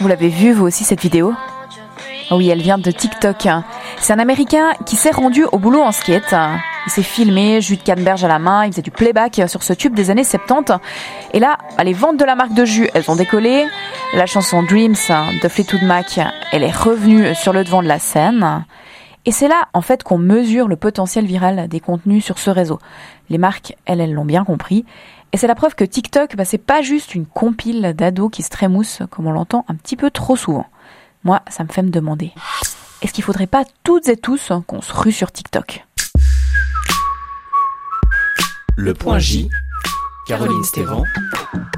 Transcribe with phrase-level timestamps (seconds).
[0.00, 1.34] Vous l'avez vu vous aussi cette vidéo
[2.30, 3.46] Oui, elle vient de TikTok.
[3.98, 6.34] C'est un Américain qui s'est rendu au boulot en skate.
[6.86, 9.72] Il s'est filmé, jus de canneberge à la main, il faisait du playback sur ce
[9.72, 10.78] tube des années 70.
[11.32, 13.66] Et là, les ventes de la marque de jus, elles ont décollé.
[14.14, 14.96] La chanson Dreams
[15.42, 16.18] de Fleetwood Mac,
[16.52, 18.64] elle est revenue sur le devant de la scène.
[19.26, 22.78] Et c'est là, en fait, qu'on mesure le potentiel viral des contenus sur ce réseau.
[23.30, 24.84] Les marques, elles, elles l'ont bien compris.
[25.32, 28.50] Et c'est la preuve que TikTok, bah, c'est pas juste une compile d'ados qui se
[28.50, 30.66] trémoussent, comme on l'entend un petit peu trop souvent.
[31.24, 32.32] Moi, ça me fait me demander,
[33.00, 35.84] est-ce qu'il faudrait pas toutes et tous qu'on se rue sur TikTok?
[38.76, 39.48] Le point J,
[40.28, 41.04] Caroline Stévan,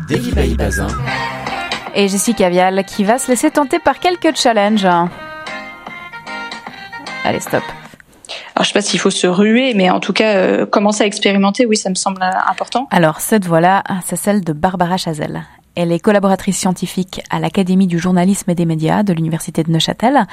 [0.09, 0.88] David Bazin
[1.95, 4.87] et Jessica Vial qui va se laisser tenter par quelques challenges.
[7.27, 7.65] Allez, stop.
[8.55, 11.07] Alors je sais pas s'il faut se ruer, mais en tout cas euh, commencer à
[11.07, 12.87] expérimenter, oui, ça me semble important.
[12.93, 15.43] Alors cette voix-là, c'est celle de Barbara Chazelle.
[15.75, 20.24] Elle est collaboratrice scientifique à l'Académie du journalisme et des médias de l'Université de Neuchâtel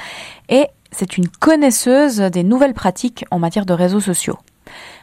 [0.48, 4.38] et c'est une connaisseuse des nouvelles pratiques en matière de réseaux sociaux.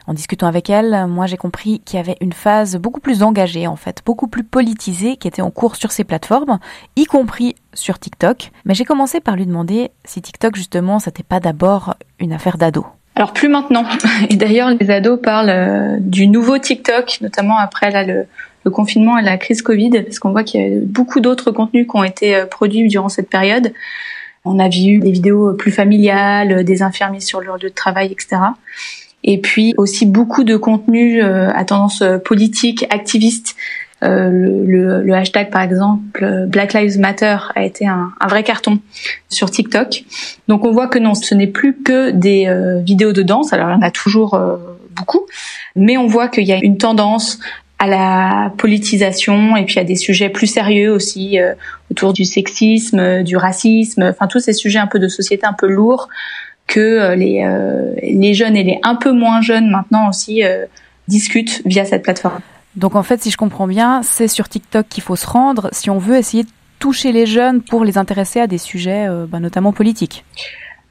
[0.08, 3.68] En discutant avec elle, moi j'ai compris qu'il y avait une phase beaucoup plus engagée
[3.68, 6.60] en fait, beaucoup plus politisée qui était en cours sur ces plateformes,
[6.96, 8.52] y compris sur TikTok.
[8.66, 12.86] Mais j'ai commencé par lui demander si TikTok justement c'était pas d'abord une affaire d'ados.
[13.16, 13.86] Alors plus maintenant.
[14.30, 18.26] Et d'ailleurs les ados parlent euh, du nouveau TikTok, notamment après le,
[18.66, 21.88] le confinement et la crise Covid, parce qu'on voit qu'il y a beaucoup d'autres contenus
[21.88, 23.74] qui ont été euh, produits durant cette période.
[24.46, 28.40] On a vu des vidéos plus familiales, des infirmiers sur leur lieu de travail, etc
[29.24, 33.56] et puis aussi beaucoup de contenu euh, à tendance euh, politique, activiste.
[34.04, 38.80] Euh, le, le, hashtag par exemple Black Lives Matter a été un, un, vrai carton
[39.30, 40.06] sur TikTok.
[40.48, 42.52] Donc on voit que non, ce n'est plus que des
[42.84, 43.54] vidéos de danse.
[43.54, 44.42] Alors il y en a toujours
[44.98, 45.28] beaucoup,
[45.76, 47.38] mais on voit qu'il y a une tendance
[47.78, 51.38] à la politisation et puis à des sujets plus sérieux aussi
[51.92, 55.68] autour du sexisme, du racisme, enfin tous ces sujets un peu de société un peu
[55.68, 56.10] lourds
[56.68, 60.66] que euh, les, euh, les jeunes et les un peu moins jeunes maintenant aussi euh,
[61.08, 62.40] discutent via cette plateforme.
[62.76, 65.90] Donc en fait, si je comprends bien, c'est sur TikTok qu'il faut se rendre si
[65.90, 69.74] on veut essayer de toucher les jeunes pour les intéresser à des sujets bah, notamment
[69.74, 70.24] politiques.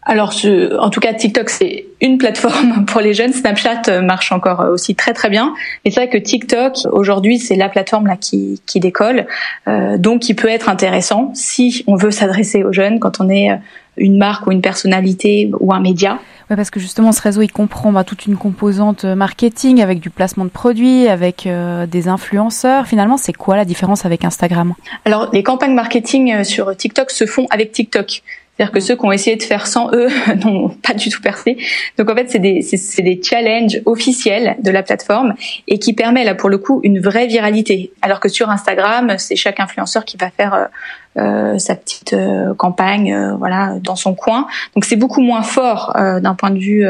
[0.02, 3.32] Alors, ce, en tout cas, TikTok, c'est une plateforme pour les jeunes.
[3.32, 5.54] Snapchat marche encore aussi très très bien.
[5.84, 9.26] Mais c'est vrai que TikTok, aujourd'hui, c'est la plateforme là qui, qui décolle.
[9.68, 13.50] Euh, donc, qui peut être intéressant si on veut s'adresser aux jeunes quand on est
[13.96, 16.18] une marque ou une personnalité ou un média.
[16.50, 20.10] Oui, parce que justement, ce réseau, il comprend bah, toute une composante marketing avec du
[20.10, 22.86] placement de produits, avec euh, des influenceurs.
[22.86, 24.74] Finalement, c'est quoi la différence avec Instagram?
[25.04, 28.22] Alors, les campagnes marketing euh, sur TikTok se font avec TikTok.
[28.60, 28.82] C'est-à-dire que mm.
[28.82, 30.08] ceux qui ont essayé de faire sans eux
[30.44, 31.56] n'ont pas du tout percé.
[31.96, 35.34] Donc en fait, c'est des, c'est, des challenges officiels de la plateforme
[35.66, 37.90] et qui permet là pour le coup une vraie viralité.
[38.02, 40.64] Alors que sur Instagram, c'est chaque influenceur qui va faire euh,
[41.09, 44.46] euh, sa petite euh, campagne, euh, voilà, dans son coin.
[44.74, 46.86] Donc c'est beaucoup moins fort d'un point de vue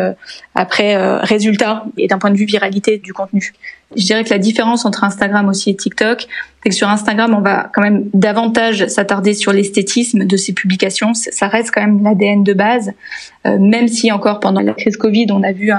[0.55, 3.53] après résultat et d'un point de vue viralité du contenu.
[3.97, 6.29] Je dirais que la différence entre Instagram aussi et TikTok,
[6.63, 11.13] c'est que sur Instagram, on va quand même davantage s'attarder sur l'esthétisme de ces publications.
[11.15, 12.93] Ça reste quand même l'ADN de base,
[13.45, 15.73] même si encore pendant la crise Covid, on a vu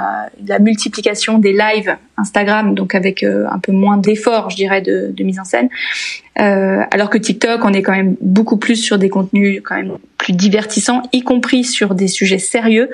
[0.48, 5.24] la multiplication des lives Instagram, donc avec un peu moins d'efforts, je dirais, de, de
[5.24, 5.70] mise en scène.
[6.40, 9.98] Euh, alors que TikTok, on est quand même beaucoup plus sur des contenus quand même
[10.18, 12.90] plus divertissants, y compris sur des sujets sérieux.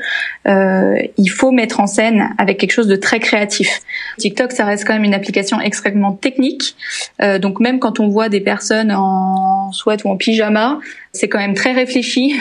[0.47, 3.81] Euh, il faut mettre en scène avec quelque chose de très créatif.
[4.17, 6.75] TikTok, ça reste quand même une application extrêmement technique.
[7.21, 10.79] Euh, donc même quand on voit des personnes en sweat ou en pyjama,
[11.11, 12.33] c'est quand même très réfléchi.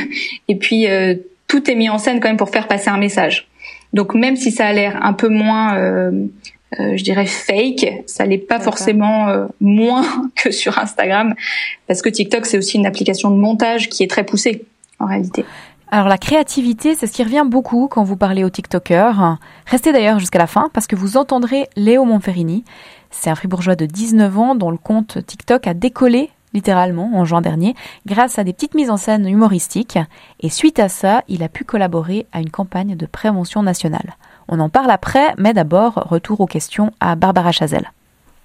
[0.48, 1.14] Et puis euh,
[1.46, 3.48] tout est mis en scène quand même pour faire passer un message.
[3.92, 6.26] Donc même si ça a l'air un peu moins euh,
[6.80, 11.34] euh, je dirais fake, ça l'est pas forcément euh, moins que sur Instagram,
[11.86, 14.64] parce que TikTok c'est aussi une application de montage qui est très poussée
[14.98, 15.44] en réalité.
[15.88, 19.38] Alors la créativité, c'est ce qui revient beaucoup quand vous parlez aux TikTokers.
[19.66, 22.64] Restez d'ailleurs jusqu'à la fin parce que vous entendrez Léo Monferrini.
[23.10, 27.40] C'est un fribourgeois de 19 ans dont le compte TikTok a décollé littéralement en juin
[27.40, 27.74] dernier
[28.06, 29.98] grâce à des petites mises en scène humoristiques
[30.40, 34.16] et suite à ça, il a pu collaborer à une campagne de prévention nationale.
[34.48, 37.90] On en parle après, mais d'abord, retour aux questions à Barbara Chazelle.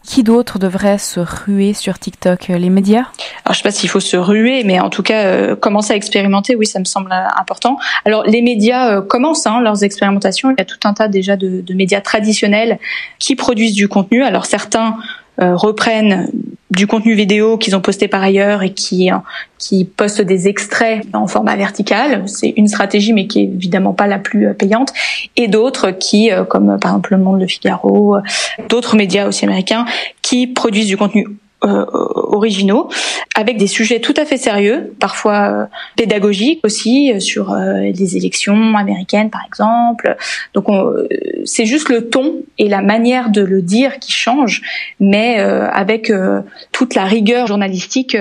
[0.03, 3.05] Qui d'autre devrait se ruer sur TikTok Les médias?
[3.45, 5.95] Alors je sais pas s'il faut se ruer, mais en tout cas euh, commencer à
[5.95, 7.77] expérimenter, oui, ça me semble important.
[8.03, 10.49] Alors les médias euh, commencent hein, leurs expérimentations.
[10.49, 12.79] Il y a tout un tas déjà de, médias traditionnels
[13.19, 14.23] qui produisent du contenu.
[14.23, 16.29] Alors certains euh, reprennent
[16.71, 19.09] du contenu vidéo qu'ils ont posté par ailleurs et qui
[19.57, 22.23] qui postent des extraits en format vertical.
[22.27, 24.91] C'est une stratégie, mais qui est évidemment pas la plus euh, payante.
[25.35, 28.17] Et d'autres qui, euh, comme par exemple Le Monde, Le Figaro,
[28.69, 29.85] d'autres médias aussi américains,
[30.21, 31.27] qui produisent du contenu
[31.63, 32.89] euh, originaux,
[33.35, 35.65] avec des sujets tout à fait sérieux, parfois euh,
[35.95, 40.15] pédagogiques aussi, euh, sur les élections américaines par exemple.
[40.55, 40.65] Donc
[41.45, 44.63] c'est juste le ton et la manière de le dire qui change,
[44.99, 46.11] mais avec
[46.71, 48.17] toute la rigueur journalistique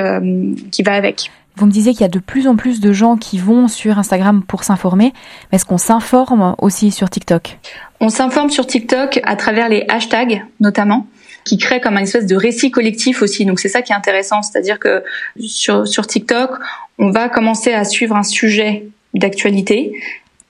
[0.71, 1.31] qui va avec.
[1.57, 3.99] Vous me disiez qu'il y a de plus en plus de gens qui vont sur
[3.99, 5.13] Instagram pour s'informer,
[5.51, 7.59] mais est-ce qu'on s'informe aussi sur TikTok?
[8.01, 11.07] On s'informe sur TikTok à travers les hashtags notamment
[11.45, 13.45] qui créent comme un espèce de récit collectif aussi.
[13.45, 15.03] Donc c'est ça qui est intéressant, c'est-à-dire que
[15.41, 16.51] sur, sur TikTok,
[16.99, 18.85] on va commencer à suivre un sujet
[19.15, 19.93] d'actualité,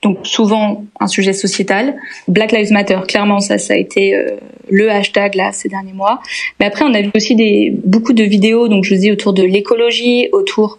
[0.03, 1.95] donc souvent un sujet sociétal.
[2.27, 4.37] Black Lives Matter, clairement ça, ça a été euh,
[4.69, 6.21] le hashtag là ces derniers mois.
[6.59, 9.33] Mais après on a vu aussi des beaucoup de vidéos, donc je vous dis autour
[9.33, 10.77] de l'écologie, autour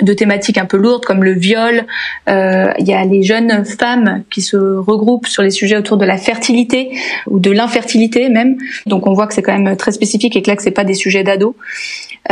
[0.00, 1.86] de thématiques un peu lourdes comme le viol.
[2.28, 6.04] Euh, il y a les jeunes femmes qui se regroupent sur les sujets autour de
[6.04, 6.90] la fertilité
[7.28, 8.56] ou de l'infertilité même.
[8.86, 10.84] Donc on voit que c'est quand même très spécifique et que là que c'est pas
[10.84, 11.54] des sujets d'ados.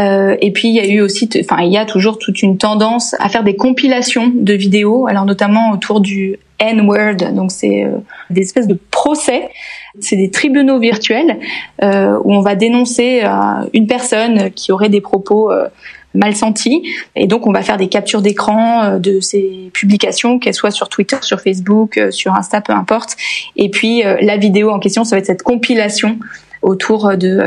[0.01, 2.57] Euh, et puis il y a eu aussi, enfin il y a toujours toute une
[2.57, 7.99] tendance à faire des compilations de vidéos, alors notamment autour du N-word, donc c'est euh,
[8.31, 9.49] des espèces de procès,
[9.99, 11.39] c'est des tribunaux virtuels
[11.83, 13.29] euh, où on va dénoncer euh,
[13.73, 15.51] une personne qui aurait des propos
[16.15, 16.83] mal senti.
[17.17, 20.89] Et donc, on va faire des captures d'écran euh, de ces publications, qu'elles soient sur
[20.89, 23.17] Twitter, sur Facebook, euh, sur Insta, peu importe.
[23.57, 26.19] Et puis, euh, la vidéo en question, ça va être cette compilation
[26.63, 27.41] autour de,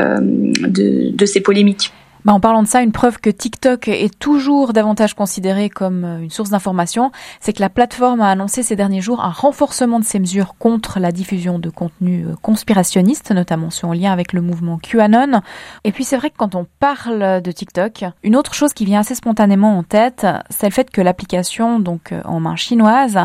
[0.68, 1.90] de, de ces polémiques.
[2.26, 6.18] Bah, en parlant de ça, une preuve que TikTok est toujours davantage considéré comme euh,
[6.18, 10.04] une source d'information, c'est que la plateforme a annoncé ces derniers jours un renforcement de
[10.04, 14.40] ses mesures contre la diffusion de contenus euh, conspirationnistes, notamment ceux en lien avec le
[14.40, 15.40] mouvement QAnon.
[15.84, 18.98] Et puis c'est vrai que quand on parle de TikTok, une autre chose qui vient
[18.98, 23.20] assez spontanément en tête, c'est le fait que l'application, donc euh, en main chinoise,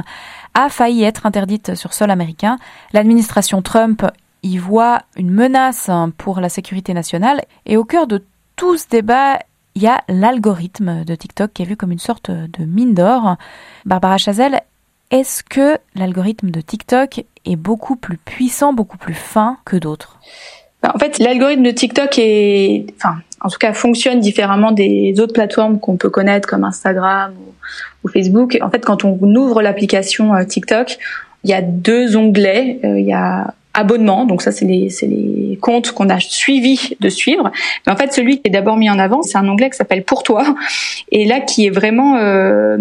[0.53, 2.59] a failli être interdite sur sol américain.
[2.93, 4.05] L'administration Trump
[4.43, 8.23] y voit une menace pour la sécurité nationale et au cœur de
[8.61, 9.39] tout ce débat,
[9.73, 13.37] il y a l'algorithme de TikTok qui est vu comme une sorte de mine d'or.
[13.85, 14.61] Barbara Chazelle,
[15.09, 20.19] est-ce que l'algorithme de TikTok est beaucoup plus puissant, beaucoup plus fin que d'autres?
[20.83, 25.33] Bah, En fait, l'algorithme de TikTok est, enfin, en tout cas, fonctionne différemment des autres
[25.33, 27.33] plateformes qu'on peut connaître comme Instagram
[28.03, 28.59] ou, Facebook.
[28.61, 30.99] En fait, quand on ouvre l'application euh, TikTok,
[31.43, 32.79] il y a deux onglets.
[32.83, 34.25] Euh, il y a abonnement.
[34.25, 37.51] Donc ça, c'est les, les comptes qu'on a suivi de suivre.
[37.85, 40.03] Mais en fait, celui qui est d'abord mis en avant, c'est un onglet qui s'appelle
[40.03, 40.55] Pour toi,
[41.11, 42.77] et là qui est vraiment euh,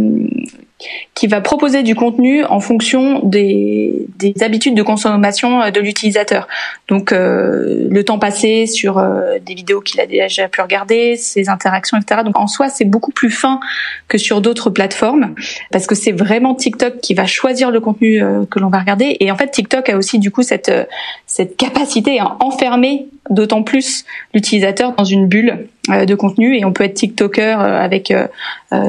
[1.15, 6.49] qui va proposer du contenu en fonction des, des habitudes de consommation euh, de l'utilisateur.
[6.89, 11.49] Donc euh, le temps passé sur euh, des vidéos qu'il a déjà pu regarder, ses
[11.49, 12.23] interactions, etc.
[12.25, 13.61] Donc en soi, c'est beaucoup plus fin
[14.09, 15.35] que sur d'autres plateformes
[15.71, 19.17] parce que c'est vraiment TikTok qui va choisir le contenu que l'on va regarder.
[19.21, 20.73] Et en fait, TikTok a aussi du coup cette
[21.27, 24.05] cette capacité à enfermer d'autant plus
[24.35, 28.27] l'utilisateur dans une bulle euh, de contenu et on peut être TikToker euh, avec euh,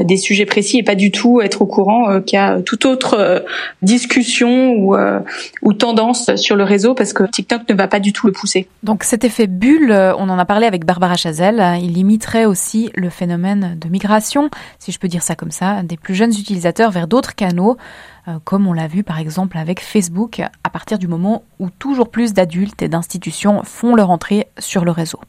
[0.03, 3.43] des sujets précis et pas du tout être au courant qu'il y a toute autre
[3.81, 4.95] discussion ou,
[5.63, 8.67] ou tendance sur le réseau parce que TikTok ne va pas du tout le pousser.
[8.83, 13.09] Donc cet effet bulle, on en a parlé avec Barbara Chazelle, il limiterait aussi le
[13.09, 17.07] phénomène de migration, si je peux dire ça comme ça, des plus jeunes utilisateurs vers
[17.07, 17.77] d'autres canaux
[18.44, 22.33] comme on l'a vu par exemple avec Facebook, à partir du moment où toujours plus
[22.33, 25.19] d'adultes et d'institutions font leur entrée sur le réseau.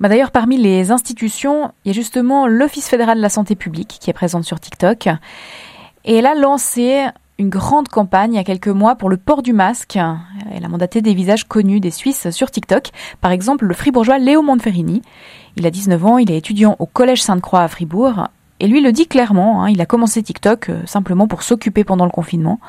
[0.00, 3.98] Bah D'ailleurs, parmi les institutions, il y a justement l'Office fédéral de la santé publique
[4.00, 5.08] qui est présente sur TikTok.
[6.04, 7.06] Et elle a lancé
[7.38, 9.98] une grande campagne il y a quelques mois pour le port du masque.
[10.52, 12.90] Elle a mandaté des visages connus des Suisses sur TikTok.
[13.20, 15.02] Par exemple, le fribourgeois Léo Monteferrini.
[15.56, 18.28] Il a 19 ans, il est étudiant au Collège Sainte-Croix à Fribourg.
[18.60, 22.04] Et lui le dit clairement, hein, il a commencé TikTok euh, simplement pour s'occuper pendant
[22.04, 22.60] le confinement.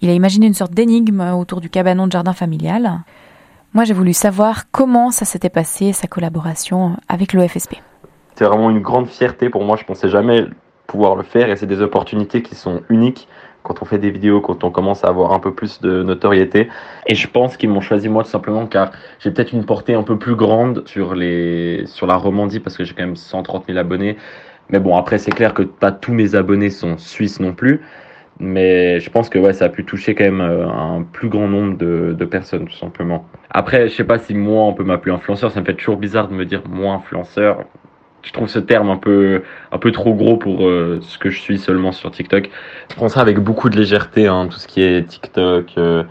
[0.00, 3.00] Il a imaginé une sorte d'énigme autour du cabanon de jardin familial.
[3.72, 7.76] Moi, j'ai voulu savoir comment ça s'était passé, sa collaboration avec le FSP.
[8.34, 9.76] C'est vraiment une grande fierté pour moi.
[9.76, 10.44] Je pensais jamais
[10.86, 13.28] pouvoir le faire et c'est des opportunités qui sont uniques
[13.62, 16.68] quand on fait des vidéos, quand on commence à avoir un peu plus de notoriété.
[17.06, 20.04] Et je pense qu'ils m'ont choisi moi tout simplement car j'ai peut-être une portée un
[20.04, 23.78] peu plus grande sur, les, sur la Romandie parce que j'ai quand même 130 000
[23.78, 24.16] abonnés.
[24.70, 27.82] Mais bon, après, c'est clair que pas tous mes abonnés sont suisses non plus.
[28.38, 31.48] Mais je pense que ouais, ça a pu toucher quand même euh, un plus grand
[31.48, 33.26] nombre de, personnes, tout simplement.
[33.50, 35.50] Après, je sais pas si moi, on peut m'appeler influenceur.
[35.52, 37.64] Ça me fait toujours bizarre de me dire moi influenceur.
[38.22, 41.40] Je trouve ce terme un peu, un peu trop gros pour euh, ce que je
[41.40, 42.50] suis seulement sur TikTok.
[42.90, 46.02] Je prends ça avec beaucoup de légèreté, hein, tout ce qui est TikTok, euh,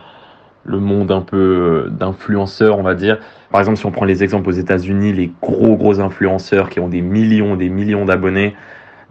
[0.66, 3.20] le monde un peu d'influenceurs, on va dire.
[3.52, 6.90] Par exemple, si on prend les exemples aux États-Unis, les gros gros influenceurs qui ont
[6.90, 8.56] des millions, des millions d'abonnés,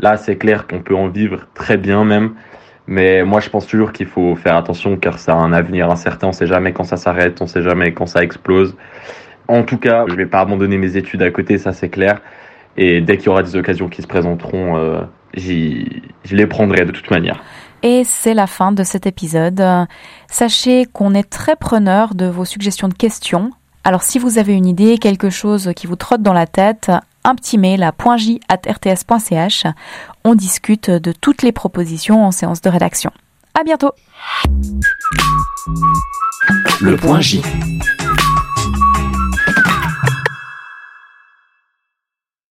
[0.00, 2.32] là, c'est clair qu'on peut en vivre très bien même.
[2.86, 6.28] Mais moi, je pense toujours qu'il faut faire attention car ça a un avenir incertain.
[6.28, 8.76] On sait jamais quand ça s'arrête, on sait jamais quand ça explose.
[9.48, 12.20] En tout cas, je vais pas abandonner mes études à côté, ça c'est clair.
[12.76, 15.00] Et dès qu'il y aura des occasions qui se présenteront, euh,
[15.36, 17.42] je les prendrai de toute manière.
[17.84, 19.62] Et c'est la fin de cet épisode.
[20.30, 23.50] Sachez qu'on est très preneur de vos suggestions de questions.
[23.84, 26.90] Alors si vous avez une idée, quelque chose qui vous trotte dans la tête,
[27.24, 29.64] un petit mail à .j@rts.ch.
[30.24, 33.10] On discute de toutes les propositions en séance de rédaction.
[33.52, 33.92] À bientôt.
[36.80, 37.42] Le J.